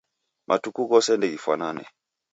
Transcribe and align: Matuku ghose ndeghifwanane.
Matuku 0.47 0.81
ghose 0.89 1.11
ndeghifwanane. 1.15 1.83